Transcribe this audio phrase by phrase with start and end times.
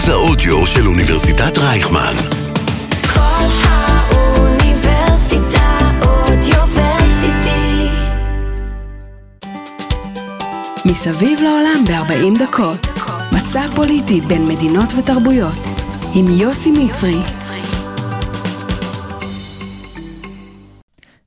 [0.00, 2.14] מרכז האודיו של אוניברסיטת רייכמן.
[3.14, 4.48] כל האוניברסיטה
[6.02, 7.88] אודיוורסיטי.
[10.86, 12.86] מסביב לעולם ב-40 דקות.
[13.36, 15.58] מסע פוליטי בין מדינות ותרבויות.
[16.14, 17.22] עם יוסי מצרי.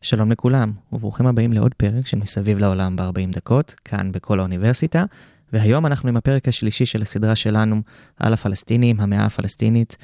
[0.01, 5.05] שלום לכולם, וברוכים הבאים לעוד פרק של מסביב לעולם ב-40 דקות, כאן בכל האוניברסיטה,
[5.53, 7.81] והיום אנחנו עם הפרק השלישי של הסדרה שלנו
[8.17, 9.97] על הפלסטינים, המאה הפלסטינית.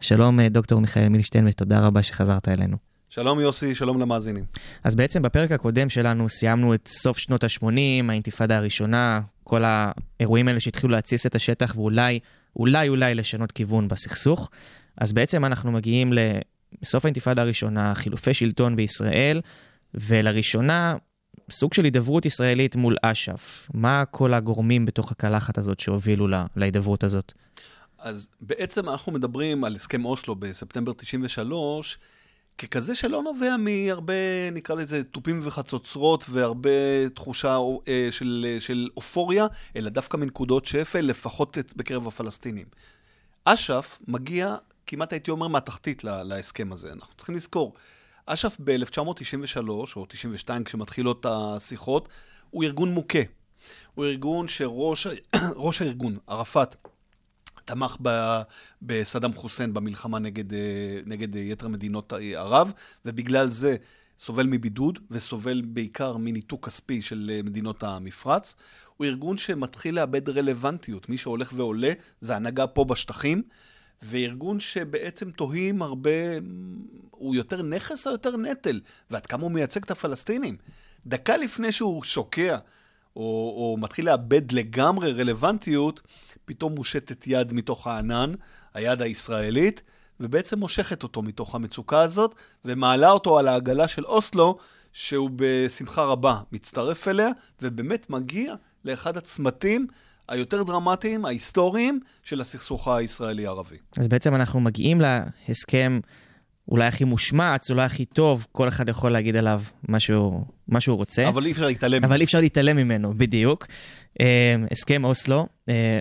[0.00, 2.76] שלום אה, דוקטור מיכאל מילשטיין ותודה רבה שחזרת אלינו.
[3.08, 4.44] שלום יוסי, שלום למאזינים.
[4.84, 10.60] אז בעצם בפרק הקודם שלנו סיימנו את סוף שנות ה-80, האינתיפאדה הראשונה, כל האירועים האלה
[10.60, 12.18] שהתחילו להתסיס את השטח ואולי,
[12.56, 14.50] אולי אולי לשנות כיוון בסכסוך.
[14.98, 16.12] אז בעצם אנחנו מגיעים
[16.82, 19.40] לסוף האינתיפאדה הראשונה, חילופי שלטון בישראל,
[19.94, 20.94] ולראשונה
[21.50, 23.68] סוג של הידברות ישראלית מול אש"ף.
[23.74, 27.32] מה כל הגורמים בתוך הקלחת הזאת שהובילו לה, להידברות הזאת?
[27.98, 31.98] אז בעצם אנחנו מדברים על הסכם אוסלו בספטמבר 93,
[32.58, 39.90] ככזה שלא נובע מהרבה, נקרא לזה, תופים וחצוצרות והרבה תחושה אה, של, של אופוריה, אלא
[39.90, 42.66] דווקא מנקודות שפל, לפחות בקרב הפלסטינים.
[43.44, 46.92] אש"ף מגיע, כמעט הייתי אומר, מהתחתית להסכם הזה.
[46.92, 47.74] אנחנו צריכים לזכור,
[48.26, 52.08] אש"ף ב-1993 או 92, כשמתחילות השיחות,
[52.50, 53.18] הוא ארגון מוכה.
[53.94, 55.06] הוא ארגון שראש
[55.80, 56.76] הארגון, ערפאת,
[57.64, 58.40] תמך ב,
[58.82, 60.58] בסדאם חוסיין במלחמה נגד, אה,
[61.06, 62.72] נגד יתר מדינות ערב,
[63.04, 63.76] ובגלל זה
[64.18, 68.56] סובל מבידוד וסובל בעיקר מניתוק כספי של אה, מדינות המפרץ.
[68.96, 71.08] הוא ארגון שמתחיל לאבד רלוונטיות.
[71.08, 73.42] מי שהולך ועולה זה הנהגה פה בשטחים,
[74.02, 76.10] וארגון שבעצם תוהים הרבה,
[77.10, 78.80] הוא יותר נכס או יותר נטל,
[79.10, 80.56] ועד כמה הוא מייצג את הפלסטינים.
[81.06, 82.58] דקה לפני שהוא שוקע,
[83.16, 83.22] או,
[83.56, 86.00] או מתחיל לאבד לגמרי רלוונטיות,
[86.44, 88.32] פתאום מושטת יד מתוך הענן,
[88.74, 89.82] היד הישראלית,
[90.20, 94.58] ובעצם מושכת אותו מתוך המצוקה הזאת, ומעלה אותו על העגלה של אוסלו,
[94.92, 97.28] שהוא בשמחה רבה מצטרף אליה,
[97.62, 98.54] ובאמת מגיע
[98.84, 99.86] לאחד הצמתים
[100.28, 103.76] היותר דרמטיים, ההיסטוריים, של הסכסוך הישראלי-ערבי.
[103.98, 106.00] אז בעצם אנחנו מגיעים להסכם
[106.68, 110.96] אולי הכי מושמץ, אולי הכי טוב, כל אחד יכול להגיד עליו מה שהוא, מה שהוא
[110.96, 111.28] רוצה.
[111.28, 112.04] אבל אי אפשר להתעלם.
[112.04, 113.66] אבל אי אפשר להתעלם ממנו, בדיוק.
[114.20, 116.00] אה, הסכם אוסלו, אה,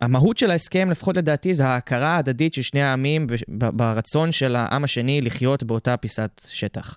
[0.00, 5.20] המהות של ההסכם, לפחות לדעתי, זה ההכרה ההדדית של שני העמים ברצון של העם השני
[5.20, 6.96] לחיות באותה פיסת שטח.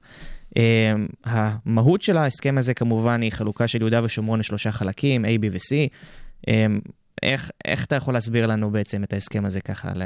[0.58, 5.46] אה, המהות של ההסכם הזה כמובן היא חלוקה של יהודה ושומרון לשלושה חלקים, A, B
[5.52, 5.90] ו-C.
[7.24, 9.94] איך, איך אתה יכול להסביר לנו בעצם את ההסכם הזה ככה?
[9.96, 10.04] ל...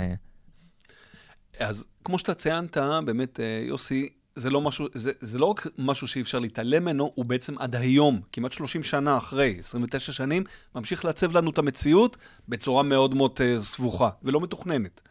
[1.59, 6.07] אז כמו שאתה ציינת, באמת, אה, יוסי, זה לא, משהו, זה, זה לא רק משהו
[6.07, 10.43] שאי אפשר להתעלם ממנו, הוא בעצם עד היום, כמעט 30 שנה אחרי, 29 שנים,
[10.75, 12.17] ממשיך לעצב לנו את המציאות
[12.49, 15.01] בצורה מאוד מאוד uh, סבוכה ולא מתוכננת.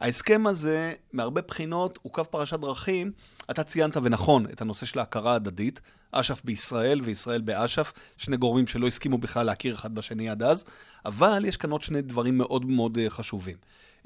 [0.00, 3.12] ההסכם הזה, מהרבה בחינות, הוא קו פרשת דרכים.
[3.50, 5.80] אתה ציינת, ונכון, את הנושא של ההכרה ההדדית,
[6.12, 10.64] אש"ף בישראל וישראל באש"ף, שני גורמים שלא הסכימו בכלל להכיר אחד בשני עד אז,
[11.04, 13.56] אבל יש כאן עוד שני דברים מאוד מאוד uh, חשובים.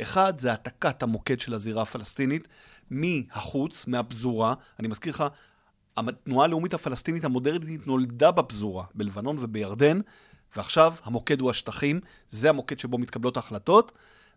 [0.03, 2.49] אחד, זה העתקת המוקד של הזירה הפלסטינית
[2.91, 4.55] מהחוץ, מהפזורה.
[4.79, 5.25] אני מזכיר לך,
[5.97, 10.01] התנועה הלאומית הפלסטינית המודרנית נולדה בפזורה, בלבנון ובירדן,
[10.57, 12.01] ועכשיו המוקד הוא השטחים,
[12.31, 13.93] זה המוקד שבו מתקבלות ההחלטות,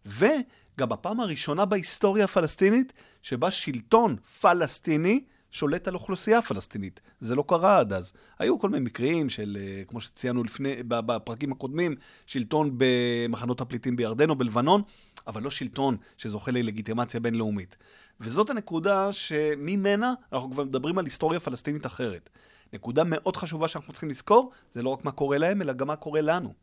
[0.06, 7.02] וגם בפעם הראשונה בהיסטוריה הפלסטינית, שבה שלטון פלסטיני שולט על אוכלוסייה פלסטינית.
[7.20, 8.14] זה לא קרה עד אז.
[8.40, 11.96] היו כל מיני מקרים של, אה, כמו שציינו לפני, בפרקים הקודמים,
[12.26, 14.82] שלטון במחנות הפליטים בירדן או בלבנון,
[15.28, 17.78] אבל לא שלטון שזוכה ללגיטימציה בינלאומית.
[18.20, 22.30] וזאת הנקודה שממנה אנחנו כבר מדברים על היסטוריה פלסטינית אחרת.
[22.74, 25.96] נקודה מאוד חשובה שאנחנו צריכים לזכור, זה לא רק מה קורה להם, אלא גם מה
[25.96, 26.54] קורה לנו.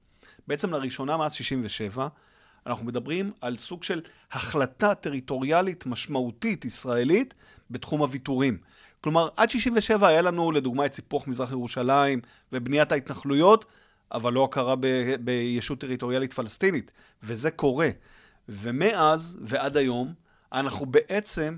[0.47, 2.09] בעצם לראשונה מאז 67',
[2.66, 4.00] אנחנו מדברים על סוג של
[4.32, 7.34] החלטה טריטוריאלית משמעותית ישראלית
[7.70, 8.58] בתחום הוויתורים.
[9.00, 12.21] כלומר, עד 67' היה לנו לדוגמה את סיפוח מזרח ירושלים
[12.53, 13.65] ובניית ההתנחלויות,
[14.12, 16.91] אבל לא הכרה ב- בישות טריטוריאלית פלסטינית,
[17.22, 17.91] וזה קורה.
[18.48, 20.12] ומאז ועד היום,
[20.53, 21.56] אנחנו בעצם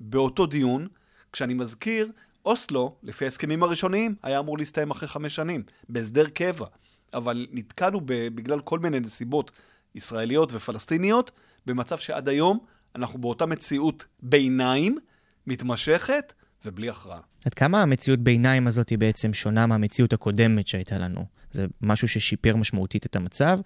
[0.00, 0.88] באותו דיון,
[1.32, 2.10] כשאני מזכיר,
[2.44, 6.66] אוסלו, לפי ההסכמים הראשוניים, היה אמור להסתיים אחרי חמש שנים, בהסדר קבע.
[7.14, 9.50] אבל נתקענו בגלל כל מיני נסיבות
[9.96, 11.30] ישראליות ופלסטיניות,
[11.66, 12.58] במצב שעד היום
[12.94, 14.98] אנחנו באותה מציאות ביניים,
[15.46, 16.32] מתמשכת,
[16.64, 17.20] ובלי הכרעה.
[17.44, 21.24] עד כמה המציאות ביניים הזאת היא בעצם שונה מהמציאות הקודמת שהייתה לנו?
[21.50, 23.58] זה משהו ששיפר משמעותית את המצב,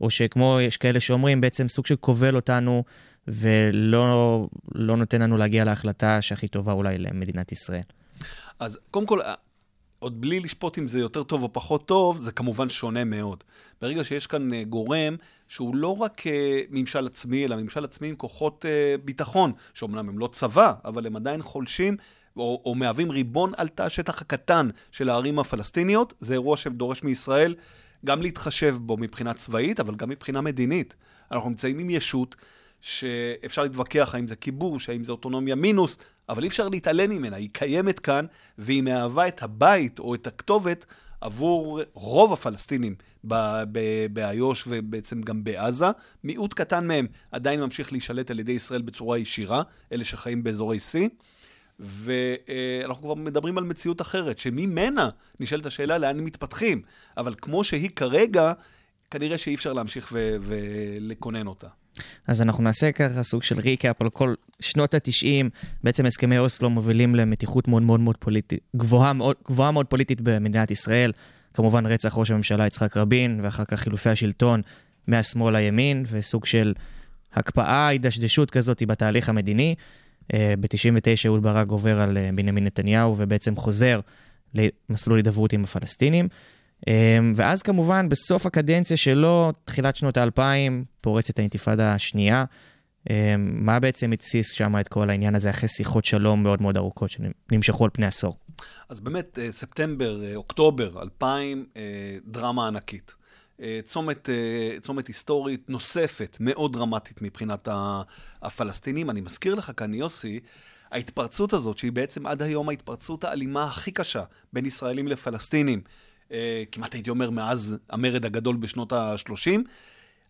[0.00, 2.84] או שכמו יש כאלה שאומרים, בעצם סוג של כובל אותנו
[3.28, 7.82] ולא לא נותן לנו להגיע להחלטה שהכי טובה אולי למדינת ישראל?
[8.58, 9.20] אז קודם כל,
[10.04, 13.44] עוד בלי לשפוט אם זה יותר טוב או פחות טוב, זה כמובן שונה מאוד.
[13.80, 15.16] ברגע שיש כאן אה, גורם
[15.48, 20.18] שהוא לא רק אה, ממשל עצמי, אלא ממשל עצמי עם כוחות אה, ביטחון, שאומנם הם
[20.18, 21.96] לא צבא, אבל הם עדיין חולשים
[22.36, 27.54] או, או מהווים ריבון על תא השטח הקטן של הערים הפלסטיניות, זה אירוע שדורש מישראל
[28.04, 30.94] גם להתחשב בו מבחינה צבאית, אבל גם מבחינה מדינית.
[31.32, 32.36] אנחנו נמצאים עם ישות
[32.84, 35.98] שאפשר להתווכח האם זה כיבוש, האם זה אוטונומיה מינוס,
[36.28, 38.26] אבל אי אפשר להתעלם ממנה, היא קיימת כאן,
[38.58, 40.86] והיא מהווה את הבית או את הכתובת
[41.20, 42.94] עבור רוב הפלסטינים
[44.12, 45.86] באיו"ש ובעצם גם בעזה.
[46.24, 50.98] מיעוט קטן מהם עדיין ממשיך להישלט על ידי ישראל בצורה ישירה, אלה שחיים באזורי C.
[51.78, 55.08] ואנחנו כבר מדברים על מציאות אחרת, שממנה
[55.40, 56.82] נשאלת השאלה לאן הם מתפתחים.
[57.16, 58.52] אבל כמו שהיא כרגע,
[59.10, 61.68] כנראה שאי אפשר להמשיך ולקונן אותה.
[62.28, 65.44] אז אנחנו נעשה ככה סוג של ריקאפ על כל שנות ה-90,
[65.84, 70.70] בעצם הסכמי אוסלו מובילים למתיחות מאוד מאוד מאוד פוליטית, גבוהה מאוד, גבוהה מאוד פוליטית במדינת
[70.70, 71.12] ישראל.
[71.54, 74.62] כמובן רצח ראש הממשלה יצחק רבין, ואחר כך חילופי השלטון
[75.06, 76.74] מהשמאל לימין, וסוג של
[77.34, 79.74] הקפאה, הידשדשות כזאת בתהליך המדיני.
[80.34, 84.00] אה, ב-99 אהוד ברק עובר על אה, בנימין נתניהו ובעצם חוזר
[84.54, 86.28] למסלול הידברות עם הפלסטינים.
[86.88, 92.44] אה, ואז כמובן בסוף הקדנציה שלו, תחילת שנות האלפיים, פורצת האינתיפאדה השנייה.
[93.38, 97.84] מה בעצם התסיס שם את כל העניין הזה אחרי שיחות שלום מאוד מאוד ארוכות שנמשכו
[97.84, 98.36] על פני עשור?
[98.88, 101.66] אז באמת, ספטמבר, אוקטובר 2000,
[102.26, 103.14] דרמה ענקית.
[103.60, 107.68] אה, צומת, אה, צומת היסטורית נוספת, מאוד דרמטית מבחינת
[108.42, 109.10] הפלסטינים.
[109.10, 110.40] אני מזכיר לך כאן, יוסי,
[110.90, 114.22] ההתפרצות הזאת, שהיא בעצם עד היום ההתפרצות האלימה הכי קשה
[114.52, 115.90] בין ישראלים לפלסטינים, אה,
[116.72, 119.60] כמעט הייתי אומר מאז המרד הגדול בשנות ה-30,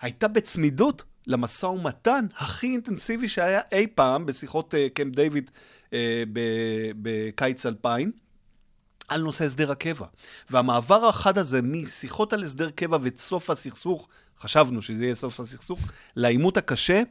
[0.01, 5.51] הייתה בצמידות למשא ומתן הכי אינטנסיבי שהיה אי פעם בשיחות קמפ דיוויד
[7.03, 8.13] בקיץ 2000.
[9.09, 10.07] על נושא הסדר הקבע.
[10.51, 14.09] והמעבר החד הזה משיחות על הסדר קבע וסוף הסכסוך,
[14.39, 15.81] חשבנו שזה יהיה סוף הסכסוך,
[16.17, 17.03] לעימות הקשה,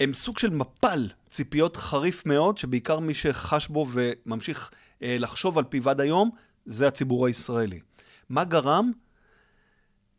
[0.00, 4.70] הם סוג של מפל ציפיות חריף מאוד, שבעיקר מי שחש בו וממשיך
[5.02, 6.30] אה, לחשוב על פיו עד היום,
[6.66, 7.80] זה הציבור הישראלי.
[8.28, 8.92] מה גרם?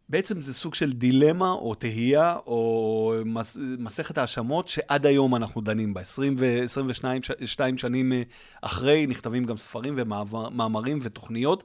[0.09, 5.93] בעצם זה סוג של דילמה או תהייה או מס, מסכת האשמות שעד היום אנחנו דנים
[5.93, 6.01] בה.
[6.01, 8.21] 20 ו-22 שנים אה,
[8.61, 11.63] אחרי נכתבים גם ספרים ומאמרים ותוכניות.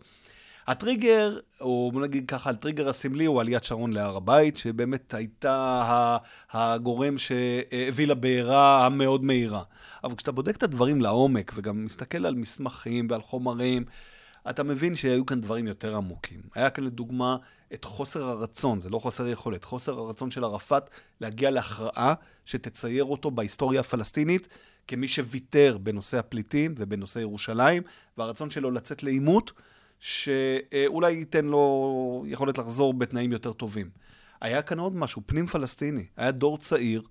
[0.67, 6.19] הטריגר, או בוא נגיד ככה, הטריגר הסמלי הוא עליית שרון להר הבית, שבאמת הייתה
[6.53, 9.63] הגורם שהביא לבעירה המאוד מהירה.
[10.05, 13.85] אבל כשאתה בודק את הדברים לעומק וגם מסתכל על מסמכים ועל חומרים,
[14.51, 16.41] אתה מבין שהיו כאן דברים יותר עמוקים.
[16.55, 17.37] היה כאן לדוגמה
[17.75, 20.91] את חוסר הרצון, זה לא חוסר יכולת, חוסר הרצון של ערפאת
[21.21, 22.15] להגיע להכרעה
[22.45, 24.49] שתצייר אותו בהיסטוריה הפלסטינית
[24.89, 27.83] כמי שוויתר בנושא הפליטים ובנושא ירושלים,
[28.19, 29.53] והרצון שלו לצאת לעימות
[30.01, 33.91] שאולי ייתן לו יכולת לחזור בתנאים יותר טובים.
[34.41, 36.07] היה כאן עוד משהו, פנים פלסטיני.
[36.17, 37.03] היה דור צעיר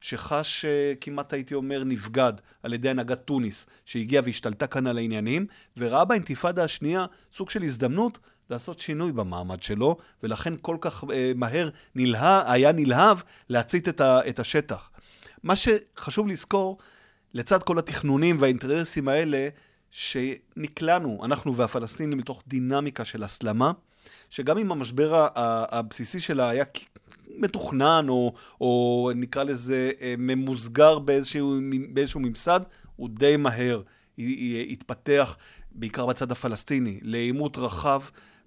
[0.00, 2.32] שחש אה, כמעט הייתי אומר נבגד
[2.62, 5.46] על ידי הנהגת תוניס, שהגיעה והשתלטה כאן על העניינים,
[5.76, 8.18] וראה באינתיפאדה השנייה סוג של הזדמנות
[8.50, 14.28] לעשות שינוי במעמד שלו, ולכן כל כך אה, מהר נלהב, היה נלהב להצית את, ה,
[14.28, 14.90] את השטח.
[15.42, 16.78] מה שחשוב לזכור,
[17.34, 19.48] לצד כל התכנונים והאינטרסים האלה,
[19.90, 23.72] שנקלענו, אנחנו והפלסטינים, לתוך דינמיקה של הסלמה,
[24.30, 25.26] שגם אם המשבר
[25.70, 26.64] הבסיסי שלה היה
[27.38, 32.60] מתוכנן, או, או נקרא לזה אה, ממוסגר באיזשהו, באיזשהו ממסד,
[32.96, 33.82] הוא די מהר
[34.68, 35.36] התפתח,
[35.72, 38.02] בעיקר בצד הפלסטיני, לעימות רחב,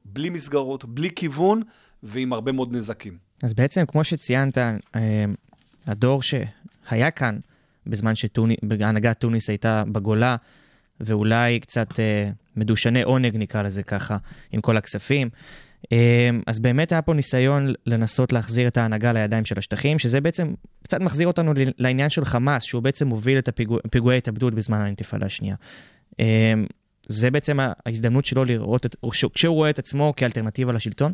[0.06, 1.62] בלי מסגרות, בלי כיוון,
[2.04, 3.18] ועם הרבה מאוד נזקים.
[3.44, 5.26] אז בעצם, כמו שציינת, אה,
[5.88, 7.40] הדור שהיה כאן,
[7.88, 10.36] בזמן שהנהגת תוניס הייתה בגולה,
[11.00, 14.18] ואולי קצת אה, מדושני עונג, נקרא לזה ככה,
[14.52, 15.30] עם כל הכספים.
[15.92, 20.54] אמ, אז באמת היה פה ניסיון לנסות להחזיר את ההנהגה לידיים של השטחים, שזה בעצם
[20.84, 25.26] קצת מחזיר אותנו לעניין של חמאס, שהוא בעצם מוביל את הפיגועי הפיגוע התאבדות בזמן האינתיפאדה
[25.26, 25.56] השנייה.
[26.20, 26.66] אמ,
[27.08, 28.96] זה בעצם ההזדמנות שלו לראות, את,
[29.34, 31.14] כשהוא רואה את עצמו כאלטרנטיבה לשלטון?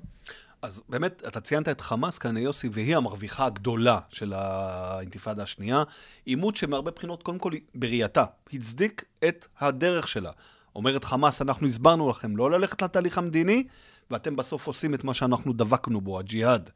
[0.61, 5.83] אז באמת, אתה ציינת את חמאס כאן, יוסי, והיא המרוויחה הגדולה של האינתיפאדה השנייה.
[6.25, 10.31] עימות שמהרבה בחינות, קודם כל, בראייתה, הצדיק את הדרך שלה.
[10.75, 13.63] אומרת חמאס, אנחנו הסברנו לכם לא ללכת לתהליך המדיני,
[14.11, 16.69] ואתם בסוף עושים את מה שאנחנו דבקנו בו, הג'יהאד.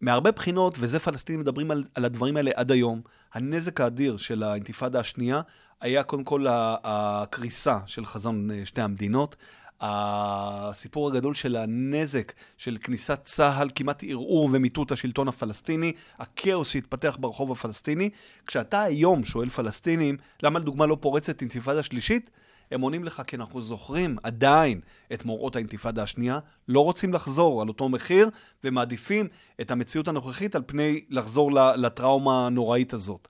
[0.00, 3.00] מהרבה בחינות, וזה פלסטינים מדברים על, על הדברים האלה עד היום,
[3.34, 5.40] הנזק האדיר של האינתיפאדה השנייה
[5.80, 6.46] היה קודם כל
[6.84, 9.36] הקריסה של חזון אה, שתי המדינות.
[9.82, 17.52] הסיפור הגדול של הנזק של כניסת צה"ל, כמעט ערעור ומיטוט השלטון הפלסטיני, הכאוס שהתפתח ברחוב
[17.52, 18.10] הפלסטיני.
[18.46, 22.30] כשאתה היום שואל פלסטינים, למה לדוגמה לא פורצת אינתיפאדה שלישית?
[22.70, 24.80] הם עונים לך כי אנחנו זוכרים עדיין
[25.12, 28.30] את מוראות האינתיפאדה השנייה, לא רוצים לחזור על אותו מחיר,
[28.64, 29.28] ומעדיפים
[29.60, 33.28] את המציאות הנוכחית על פני לחזור לטראומה הנוראית הזאת.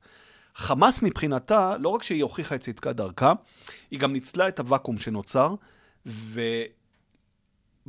[0.55, 3.33] חמאס מבחינתה, לא רק שהיא הוכיחה את צדקת דרכה,
[3.91, 5.55] היא גם ניצלה את הוואקום שנוצר,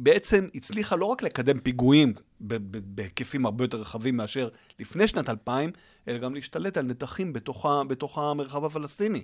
[0.01, 5.71] ובעצם הצליחה לא רק לקדם פיגועים בהיקפים הרבה יותר רחבים מאשר לפני שנת 2000,
[6.07, 9.23] אלא גם להשתלט על נתחים בתוך, בתוך המרחב הפלסטיני.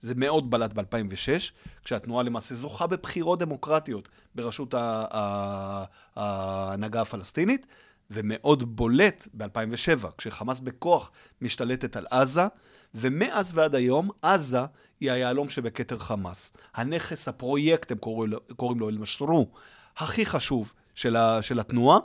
[0.00, 1.52] זה מאוד בלט ב-2006,
[1.84, 4.74] כשהתנועה למעשה זוכה בבחירות דמוקרטיות בראשות
[6.16, 7.66] ההנהגה הפלסטינית,
[8.10, 11.10] ומאוד בולט ב-2007, כשחמאס בכוח
[11.40, 12.46] משתלטת על עזה,
[12.94, 14.60] ומאז ועד היום, עזה
[15.00, 16.52] היא היהלום שבכתר חמאס.
[16.74, 17.98] הנכס, הפרויקט, הם
[18.56, 19.52] קוראים לו אל-משרו,
[19.96, 21.98] הכי חשוב של, ה, של התנועה,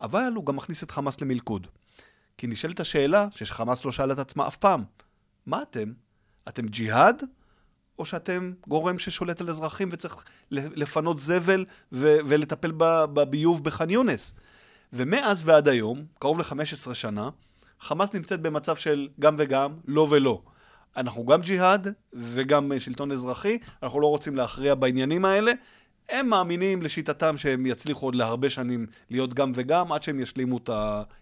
[0.00, 1.66] אבל הוא גם מכניס את חמאס למלכוד.
[2.38, 4.84] כי נשאלת השאלה, שחמאס לא שאלה את עצמה אף פעם,
[5.46, 5.92] מה אתם?
[6.48, 7.22] אתם ג'יהאד?
[7.98, 14.34] או שאתם גורם ששולט על אזרחים וצריך לפנות זבל ו- ולטפל בביוב בח'אן יונס?
[14.92, 17.30] ומאז ועד היום, קרוב ל-15 שנה,
[17.80, 20.42] חמאס נמצאת במצב של גם וגם, לא ולא.
[20.96, 25.52] אנחנו גם ג'יהאד וגם שלטון אזרחי, אנחנו לא רוצים להכריע בעניינים האלה.
[26.08, 30.70] הם מאמינים לשיטתם שהם יצליחו עוד להרבה שנים להיות גם וגם, עד שהם ישלימו את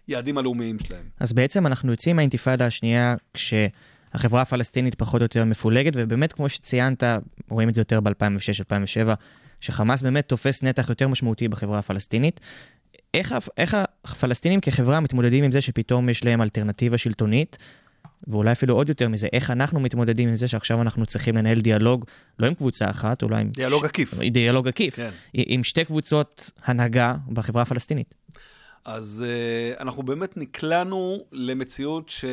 [0.07, 1.05] היעדים הלאומיים שלהם.
[1.19, 7.03] אז בעצם אנחנו יוצאים מהאינתיפאדה השנייה כשהחברה הפלסטינית פחות או יותר מפולגת, ובאמת, כמו שציינת,
[7.49, 9.09] רואים את זה יותר ב-2006-2007,
[9.59, 12.39] שחמאס באמת תופס נתח יותר משמעותי בחברה הפלסטינית.
[13.13, 17.57] איך, איך הפלסטינים כחברה מתמודדים עם זה שפתאום יש להם אלטרנטיבה שלטונית,
[18.27, 22.05] ואולי אפילו עוד יותר מזה, איך אנחנו מתמודדים עם זה שעכשיו אנחנו צריכים לנהל דיאלוג,
[22.39, 23.49] לא עם קבוצה אחת, אולי עם...
[23.49, 23.85] דיאלוג ש...
[23.85, 24.13] עקיף.
[24.13, 24.95] דיאלוג עקיף.
[24.95, 25.09] כן.
[25.33, 28.15] עם שתי קבוצות הנהגה בחברה הפלסטינית.
[28.85, 32.25] אז uh, אנחנו באמת נקלענו למציאות ש...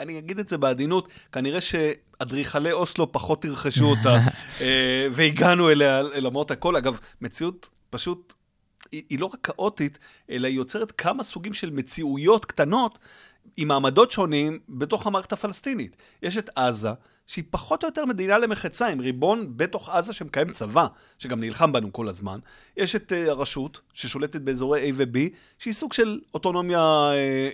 [0.00, 4.18] אני אגיד את זה בעדינות, כנראה שאדריכלי אוסלו פחות תרחשו אותה,
[4.58, 4.62] uh,
[5.14, 6.76] והגענו אליה למרות הכל.
[6.76, 8.34] אגב, מציאות פשוט
[8.92, 9.98] היא, היא לא רק כאוטית,
[10.30, 12.98] אלא היא יוצרת כמה סוגים של מציאויות קטנות
[13.56, 15.96] עם מעמדות שונים בתוך המערכת הפלסטינית.
[16.22, 16.90] יש את עזה,
[17.26, 20.86] שהיא פחות או יותר מדינה למחצה, עם ריבון בתוך עזה שמקיים צבא,
[21.18, 22.38] שגם נלחם בנו כל הזמן.
[22.76, 25.18] יש את uh, הרשות, ששולטת באזורי A ו-B,
[25.58, 27.10] שהיא סוג של אוטונומיה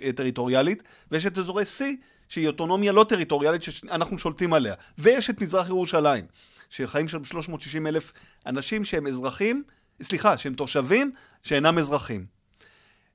[0.09, 1.83] uh, טריטוריאלית, ויש את אזורי C,
[2.29, 4.75] שהיא אוטונומיה לא טריטוריאלית שאנחנו שולטים עליה.
[4.97, 6.25] ויש את מזרח ירושלים,
[6.69, 8.11] שחיים שם 360 אלף
[8.45, 9.63] אנשים שהם אזרחים,
[10.01, 11.11] סליחה, שהם תושבים
[11.43, 12.40] שאינם אזרחים.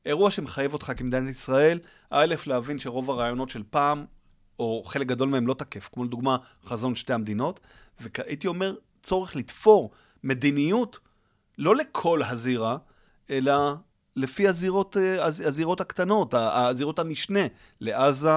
[0.06, 1.78] אירוע שמחייב אותך כמדינת ישראל,
[2.10, 4.04] א', להבין שרוב הרעיונות של פעם,
[4.58, 7.60] או חלק גדול מהם לא תקף, כמו לדוגמה חזון שתי המדינות,
[8.00, 9.90] והייתי אומר, צורך לתפור
[10.24, 10.98] מדיניות
[11.58, 12.76] לא לכל הזירה,
[13.30, 13.74] אלא
[14.16, 17.40] לפי הזירות, אה, הזירות הקטנות, הזירות המשנה,
[17.80, 18.30] לעזה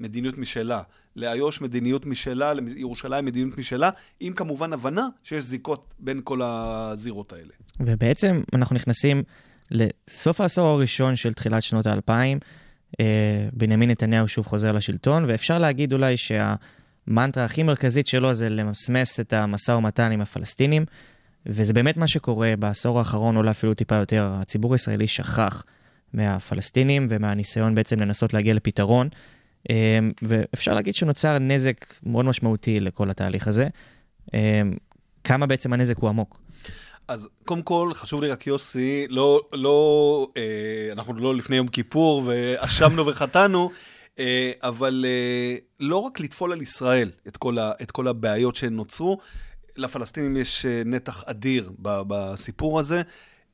[0.00, 0.82] מדיניות משלה,
[1.16, 3.90] לאיו"ש מדיניות משלה, לירושלים מדיניות משלה,
[4.20, 7.52] עם כמובן הבנה שיש זיקות בין כל הזירות האלה.
[7.80, 9.22] ובעצם אנחנו נכנסים
[9.70, 12.38] לסוף העשור הראשון של תחילת שנות האלפיים,
[13.00, 19.20] אה, בנימין נתניהו שוב חוזר לשלטון, ואפשר להגיד אולי שהמנטרה הכי מרכזית שלו זה למסמס
[19.20, 20.84] את המשא ומתן עם הפלסטינים,
[21.46, 25.64] וזה באמת מה שקורה בעשור האחרון, אולי אפילו טיפה יותר, הציבור הישראלי שכח
[26.12, 29.08] מהפלסטינים ומהניסיון בעצם לנסות להגיע לפתרון.
[29.70, 33.68] אה, ואפשר להגיד שנוצר נזק מאוד משמעותי לכל התהליך הזה.
[34.34, 34.62] אה,
[35.24, 36.43] כמה בעצם הנזק הוא עמוק.
[37.08, 42.22] אז קודם כל, חשוב לי רק, יוסי, לא, לא, אה, אנחנו לא לפני יום כיפור
[42.24, 43.70] ואשמנו וחטאנו,
[44.18, 49.18] אה, אבל אה, לא רק לטפול על ישראל את כל, ה, את כל הבעיות שנוצרו,
[49.76, 53.02] לפלסטינים יש אה, נתח אדיר בסיפור הזה.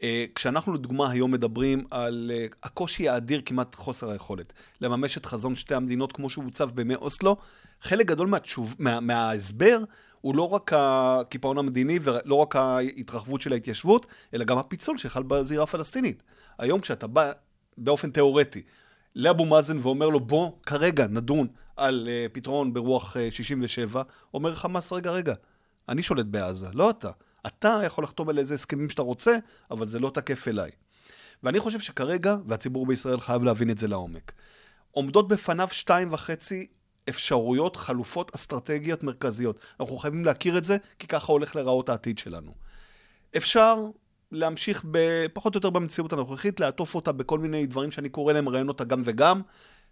[0.02, 5.56] אה, כשאנחנו לדוגמה היום מדברים על אה, הקושי האדיר, כמעט חוסר היכולת, לממש את חזון
[5.56, 7.36] שתי המדינות כמו שהוא הוצב בימי אוסלו,
[7.82, 9.78] חלק גדול מהתשוב, מה, מההסבר
[10.20, 15.64] הוא לא רק הקיפאון המדיני ולא רק ההתרחבות של ההתיישבות, אלא גם הפיצול שחל בזירה
[15.64, 16.22] הפלסטינית.
[16.58, 17.32] היום כשאתה בא
[17.78, 18.62] באופן תיאורטי
[19.16, 24.02] לאבו מאזן ואומר לו בוא כרגע נדון על uh, פתרון ברוח uh, 67,
[24.34, 25.34] אומר חמאס רגע רגע,
[25.88, 27.10] אני שולט בעזה, לא אתה.
[27.46, 29.36] אתה יכול לחתום על איזה הסכמים שאתה רוצה,
[29.70, 30.70] אבל זה לא תקף אליי.
[31.42, 34.32] ואני חושב שכרגע, והציבור בישראל חייב להבין את זה לעומק,
[34.90, 36.66] עומדות בפניו שתיים וחצי
[37.08, 39.58] אפשרויות, חלופות אסטרטגיות מרכזיות.
[39.80, 42.54] אנחנו חייבים להכיר את זה, כי ככה הולך להיראות העתיד שלנו.
[43.36, 43.76] אפשר
[44.32, 44.84] להמשיך
[45.32, 49.02] פחות או יותר במציאות הנוכחית, לעטוף אותה בכל מיני דברים שאני קורא להם רעיונות הגם
[49.04, 49.42] וגם,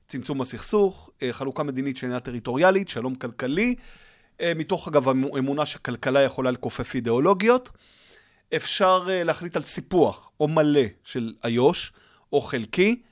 [0.09, 3.75] צמצום הסכסוך, אה, חלוקה מדינית שאינה טריטוריאלית, שלום כלכלי,
[4.41, 7.71] אה, מתוך אגב אמונה שכלכלה יכולה לכופף אידיאולוגיות.
[8.57, 11.93] אפשר אה, להחליט על סיפוח או מלא של איו"ש,
[12.33, 13.03] או חלקי,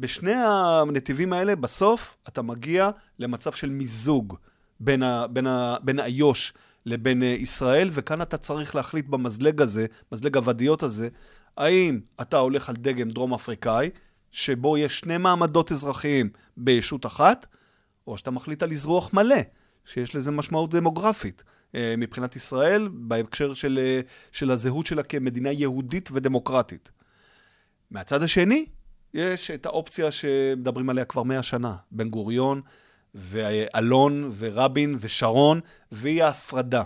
[0.00, 4.36] בשני הנתיבים האלה, בסוף אתה מגיע למצב של מיזוג
[4.80, 6.52] בין, ה, בין, ה, בין איו"ש
[6.86, 11.08] לבין אה, ישראל, וכאן אתה צריך להחליט במזלג הזה, מזלג הוודיות הזה,
[11.56, 13.90] האם אתה הולך על דגם דרום אפריקאי,
[14.30, 17.46] שבו יש שני מעמדות אזרחיים בישות אחת,
[18.06, 19.40] או שאתה מחליט על אזרוח מלא,
[19.84, 21.42] שיש לזה משמעות דמוגרפית.
[21.74, 24.00] אה, מבחינת ישראל, בהקשר של, אה,
[24.32, 26.90] של הזהות שלה כמדינה יהודית ודמוקרטית.
[27.90, 28.66] מהצד השני,
[29.14, 32.60] יש את האופציה שמדברים עליה כבר מאה שנה, בן גוריון
[33.14, 35.60] ואלון ורבין ושרון,
[35.92, 36.82] והיא ההפרדה.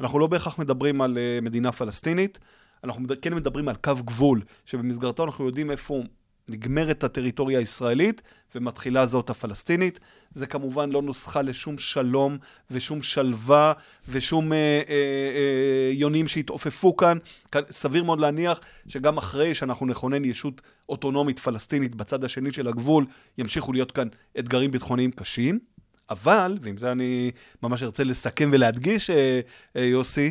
[0.00, 2.38] אנחנו לא בהכרח מדברים על אה, מדינה פלסטינית,
[2.84, 6.02] אנחנו כן מדברים על קו גבול, שבמסגרתו אנחנו יודעים איפה
[6.48, 8.22] נגמרת הטריטוריה הישראלית
[8.54, 10.00] ומתחילה זאת הפלסטינית.
[10.30, 12.38] זה כמובן לא נוסחה לשום שלום
[12.70, 13.72] ושום שלווה
[14.08, 17.18] ושום אה, אה, אה, יונים שהתעופפו כאן.
[17.70, 23.06] סביר מאוד להניח שגם אחרי שאנחנו נכונן ישות אוטונומית פלסטינית בצד השני של הגבול,
[23.38, 25.58] ימשיכו להיות כאן אתגרים ביטחוניים קשים.
[26.10, 27.30] אבל, ועם זה אני
[27.62, 29.40] ממש ארצה לסכם ולהדגיש, אה,
[29.76, 30.30] אה, יוסי,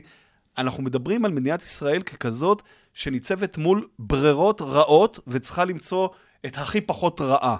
[0.57, 2.61] אנחנו מדברים על מדינת ישראל ככזאת
[2.95, 6.09] שניצבת מול ברירות רעות וצריכה למצוא
[6.45, 7.57] את הכי פחות רעה.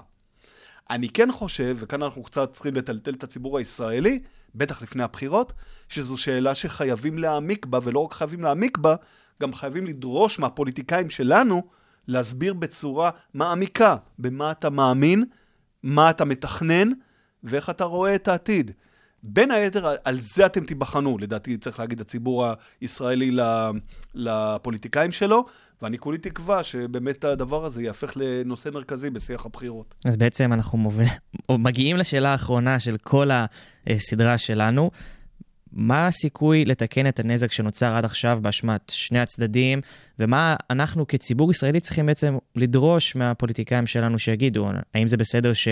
[0.90, 4.22] אני כן חושב, וכאן אנחנו קצת צריכים לטלטל את הציבור הישראלי,
[4.54, 5.52] בטח לפני הבחירות,
[5.88, 8.96] שזו שאלה שחייבים להעמיק בה, ולא רק חייבים להעמיק בה,
[9.42, 11.62] גם חייבים לדרוש מהפוליטיקאים שלנו
[12.08, 15.24] להסביר בצורה מעמיקה במה אתה מאמין,
[15.82, 16.88] מה אתה מתכנן,
[17.44, 18.70] ואיך אתה רואה את העתיד.
[19.28, 22.46] בין היתר, על זה אתם תיבחנו, לדעתי צריך להגיד הציבור
[22.80, 23.36] הישראלי
[24.14, 25.44] לפוליטיקאים שלו,
[25.82, 29.94] ואני כולי תקווה שבאמת הדבר הזה יהפך לנושא מרכזי בשיח הבחירות.
[30.04, 31.06] אז בעצם אנחנו מוביל...
[31.50, 33.30] מגיעים לשאלה האחרונה של כל
[33.86, 34.90] הסדרה שלנו.
[35.76, 39.80] מה הסיכוי לתקן את הנזק שנוצר עד עכשיו באשמת שני הצדדים,
[40.18, 44.68] ומה אנחנו כציבור ישראלי צריכים בעצם לדרוש מהפוליטיקאים שלנו שיגידו?
[44.94, 45.68] האם זה בסדר ש...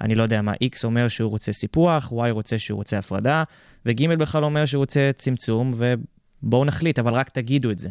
[0.00, 3.42] אני לא יודע מה, X אומר שהוא רוצה סיפוח, Y רוצה שהוא רוצה הפרדה,
[3.86, 7.88] וג' בכלל אומר שהוא רוצה צמצום, ובואו נחליט, אבל רק תגידו את זה.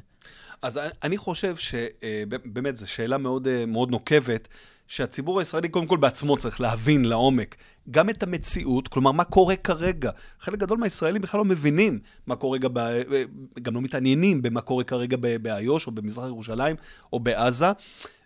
[0.61, 4.47] אז אני חושב שבאמת זו שאלה מאוד, אה, מאוד נוקבת,
[4.87, 7.55] שהציבור הישראלי קודם כל בעצמו צריך להבין לעומק
[7.91, 10.11] גם את המציאות, כלומר, מה קורה כרגע.
[10.39, 12.77] חלק גדול מהישראלים בכלל לא מבינים מה קורה, ב...
[12.77, 13.23] אה,
[13.61, 16.75] גם לא מתעניינים במה קורה כרגע באיו"ש או במזרח ירושלים
[17.13, 17.71] או בעזה.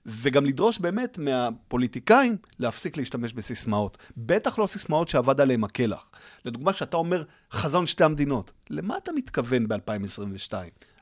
[0.06, 3.98] וגם לדרוש באמת מהפוליטיקאים להפסיק להשתמש בסיסמאות.
[4.18, 6.10] בטח לא סיסמאות שאבד עליהם הקלח.
[6.46, 10.54] לדוגמה, שאתה אומר חזון שתי המדינות, למה אתה מתכוון ב-2022?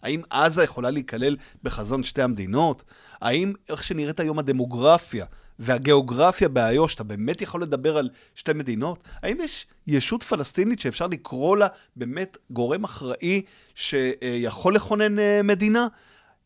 [0.01, 2.83] האם עזה יכולה להיכלל בחזון שתי המדינות?
[3.21, 5.25] האם איך שנראית היום הדמוגרפיה
[5.63, 8.99] והגיאוגרפיה באיו"ש, אתה באמת יכול לדבר על שתי מדינות?
[9.21, 13.41] האם יש ישות פלסטינית שאפשר לקרוא לה באמת גורם אחראי
[13.75, 15.87] שיכול לכונן אה, מדינה?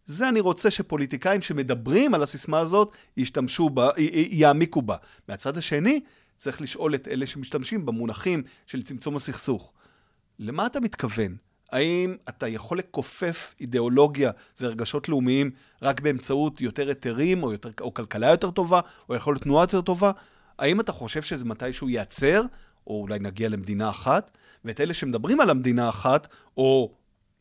[0.05, 3.89] זה אני רוצה שפוליטיקאים שמדברים על הסיסמה הזאת, ישתמשו בה,
[4.31, 4.95] יעמיקו בה.
[5.27, 5.99] מהצד השני,
[6.37, 9.71] צריך לשאול את אלה שמשתמשים במונחים של צמצום הסכסוך.
[10.39, 11.46] למה אתה מתכוון?
[11.71, 15.51] האם אתה יכול לכופף אידיאולוגיה ורגשות לאומיים
[15.81, 20.11] רק באמצעות יותר היתרים, או, יותר, או כלכלה יותר טובה, או יכולת תנועה יותר טובה?
[20.59, 22.41] האם אתה חושב שזה מתישהו ייעצר,
[22.87, 24.31] או אולי נגיע למדינה אחת?
[24.65, 26.27] ואת אלה שמדברים על המדינה אחת,
[26.57, 26.95] או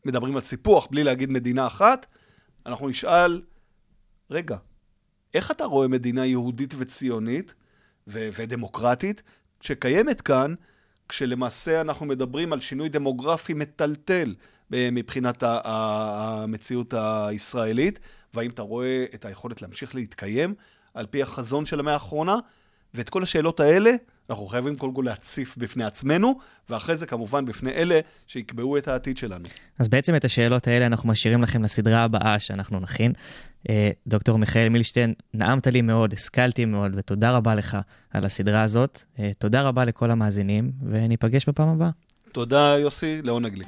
[0.05, 2.05] מדברים על סיפוח בלי להגיד מדינה אחת,
[2.65, 3.41] אנחנו נשאל,
[4.31, 4.57] רגע,
[5.33, 7.53] איך אתה רואה מדינה יהודית וציונית
[8.07, 9.21] ו- ודמוקרטית
[9.61, 10.53] שקיימת כאן,
[11.09, 14.35] כשלמעשה אנחנו מדברים על שינוי דמוגרפי מטלטל
[14.73, 17.99] אה, מבחינת המציאות הישראלית,
[18.33, 20.55] והאם אתה רואה את היכולת להמשיך להתקיים
[20.93, 22.37] על פי החזון של המאה האחרונה?
[22.93, 23.91] ואת כל השאלות האלה
[24.29, 29.17] אנחנו חייבים קודם כל להציף בפני עצמנו, ואחרי זה כמובן בפני אלה שיקבעו את העתיד
[29.17, 29.45] שלנו.
[29.79, 33.11] אז בעצם את השאלות האלה אנחנו משאירים לכם לסדרה הבאה שאנחנו נכין.
[33.69, 37.77] אה, דוקטור מיכאל מילשטיין, נעמת לי מאוד, השכלתי מאוד, ותודה רבה לך
[38.11, 39.01] על הסדרה הזאת.
[39.19, 41.89] אה, תודה רבה לכל המאזינים, וניפגש בפעם הבאה.
[42.31, 43.65] תודה, יוסי, לעונג לי.